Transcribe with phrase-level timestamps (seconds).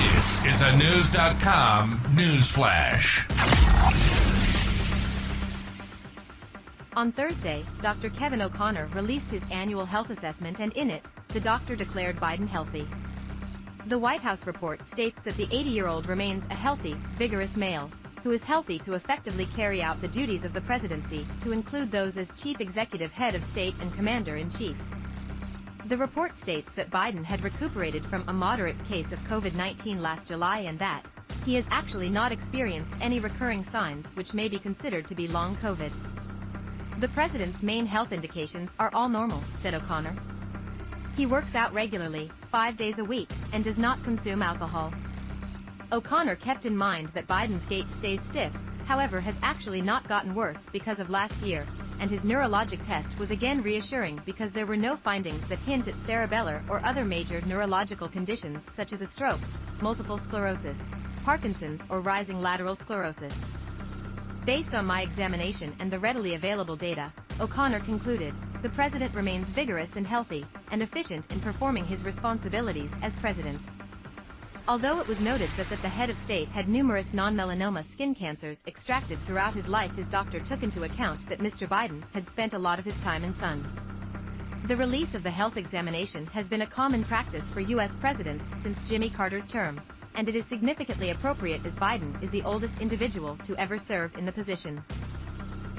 [0.00, 3.28] This is a Knewz.com news flash.
[6.96, 8.08] On Thursday, Dr.
[8.08, 12.88] Kevin O'Connor released his annual health assessment and in it, the doctor declared Biden healthy.
[13.88, 17.90] The White House report states that the 80-year-old remains a healthy, vigorous male,
[18.22, 22.16] who is healthy to effectively carry out the duties of the presidency, to include those
[22.16, 24.76] as chief executive head of state and commander-in-chief.
[25.90, 30.60] The report states that Biden had recuperated from a moderate case of COVID-19 last July
[30.60, 31.10] and that
[31.44, 35.56] he has actually not experienced any recurring signs which may be considered to be long
[35.56, 35.90] COVID.
[37.00, 40.14] The president's main health indications are all normal, said O'Connor.
[41.16, 44.94] He works out regularly, five days a week, and does not consume alcohol.
[45.90, 48.52] O'Connor kept in mind that Biden's gait stays stiff,
[48.86, 51.66] however has actually not gotten worse because of last year,
[52.00, 55.94] and his neurologic test was again reassuring because there were no findings that hint at
[56.06, 59.40] cerebellar or other major neurological conditions such as a stroke,
[59.82, 60.78] multiple sclerosis,
[61.24, 63.34] Parkinson's or rising lateral sclerosis.
[64.46, 69.90] Based on my examination and the readily available data, O'Connor concluded, the president remains vigorous
[69.96, 73.60] and healthy, and efficient in performing his responsibilities as president.
[74.70, 78.62] Although it was noted that, that the head of state had numerous non-melanoma skin cancers
[78.68, 81.68] extracted throughout his life his doctor took into account that Mr.
[81.68, 83.66] Biden had spent a lot of his time in sun.
[84.68, 87.90] The release of the health examination has been a common practice for U.S.
[88.00, 89.80] presidents since Jimmy Carter's term,
[90.14, 94.24] and it is significantly appropriate as Biden is the oldest individual to ever serve in
[94.24, 94.80] the position.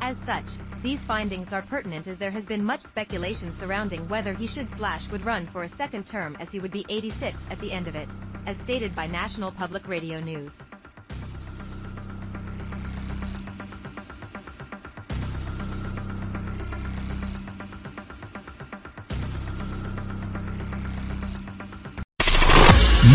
[0.00, 0.46] As such,
[0.82, 5.08] these findings are pertinent as there has been much speculation surrounding whether he should slash
[5.12, 7.94] would run for a second term as he would be 86 at the end of
[7.94, 8.08] it
[8.46, 10.52] as stated by National Public Radio News.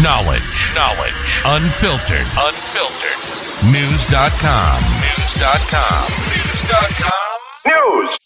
[0.03, 0.73] Knowledge.
[0.75, 1.13] Knowledge.
[1.45, 2.27] Unfiltered.
[2.37, 3.17] Unfiltered.
[3.71, 4.79] Knewz.com.
[5.01, 6.05] Knewz.com.
[6.29, 8.09] Knewz.com.
[8.09, 8.24] News.